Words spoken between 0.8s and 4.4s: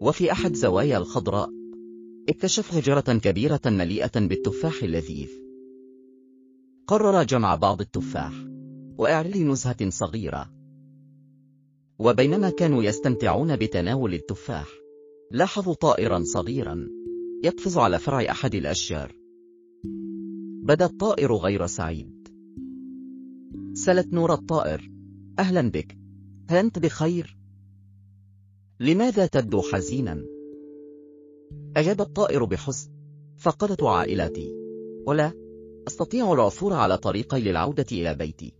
الخضراء اكتشف شجرة كبيرة مليئة